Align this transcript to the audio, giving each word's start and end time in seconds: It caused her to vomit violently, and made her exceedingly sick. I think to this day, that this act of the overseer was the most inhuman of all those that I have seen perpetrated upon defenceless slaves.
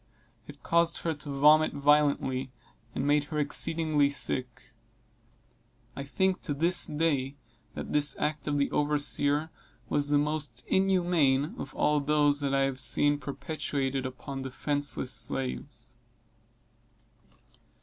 It 0.47 0.63
caused 0.63 1.01
her 1.03 1.13
to 1.13 1.29
vomit 1.29 1.73
violently, 1.73 2.51
and 2.95 3.05
made 3.05 3.25
her 3.25 3.37
exceedingly 3.37 4.09
sick. 4.09 4.73
I 5.95 6.03
think 6.03 6.41
to 6.41 6.55
this 6.55 6.87
day, 6.87 7.35
that 7.73 7.91
this 7.91 8.15
act 8.17 8.47
of 8.47 8.57
the 8.57 8.71
overseer 8.71 9.51
was 9.89 10.09
the 10.09 10.17
most 10.17 10.63
inhuman 10.65 11.53
of 11.59 11.75
all 11.75 11.99
those 11.99 12.39
that 12.39 12.51
I 12.51 12.61
have 12.61 12.79
seen 12.79 13.19
perpetrated 13.19 14.07
upon 14.07 14.41
defenceless 14.41 15.11
slaves. 15.11 15.97